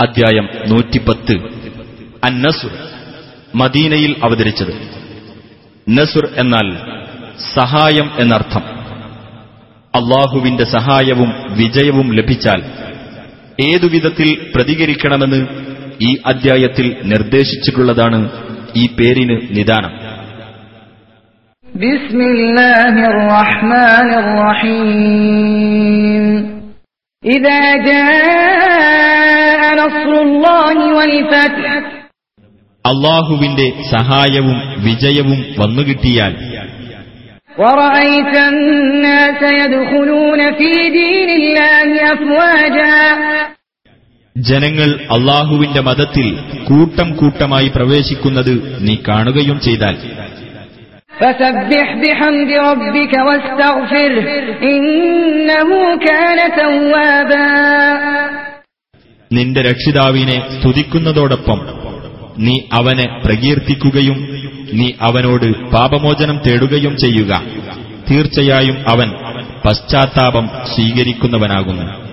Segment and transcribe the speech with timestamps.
[0.00, 1.36] അധ്യായം നൂറ്റിപ്പത്ത്.
[2.24, 2.70] അന്നസുർ
[3.54, 4.72] മദീനയിൽ അവതരിച്ചത്.
[5.90, 6.76] നസുർ എന്നാൽ
[7.54, 8.62] സഹായം എന്നർത്ഥം.
[9.94, 12.62] അള്ളാഹുവിന്റെ സഹായവും വിജയവും ലഭിച്ചാൽ
[13.60, 15.46] ഏതുവിധത്തിൽ പ്രതികരിക്കണമെന്ന്
[16.00, 18.30] ഈ അദ്ധ്യായത്തിൽ നിർദ്ദേശിച്ചിട്ടുള്ളതാണ്
[18.76, 19.90] ഈ പേരിന് നിദാനം.
[27.24, 27.74] ഇതാ
[32.86, 36.34] അള്ളാഹുവിന്റെ സഹായവും വിജയവും വന്നുകിട്ടിയാൽ
[44.36, 49.96] ജനങ്ങൾ അള്ളാഹുവിന്റെ മതത്തിൽ കൂട്ടം കൂട്ടമായി പ്രവേശിക്കുന്നത് നീ കാണുകയും ചെയ്താൽ.
[59.32, 61.60] നിന്റെ രക്ഷിതാവിനെ സ്തുതിക്കുന്നതോടൊപ്പം
[62.38, 64.28] നീ അവനെ പ്രകീർത്തിക്കുകയും
[64.72, 67.42] നീ അവനോട് പാപമോചനം തേടുകയും ചെയ്യുക.
[68.10, 69.10] തീർച്ചയായും അവൻ
[69.64, 72.07] പശ്ചാത്താപം സ്വീകരിക്കുന്നവനാകുന്നു.